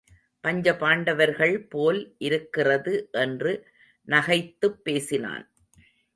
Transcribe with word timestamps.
பஞ்சபாண்டவர்கள் 0.43 1.69
போல் 1.69 2.15
இருக்கிறது 2.17 3.09
என்று 3.11 3.67
நகைத்துப் 4.07 4.83
பேசினான். 4.83 5.51